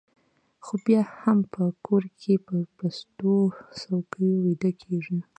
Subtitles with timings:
[0.65, 3.35] خو بیا هم په کور کې په پستو
[3.79, 5.19] څوکیو ویده کېږي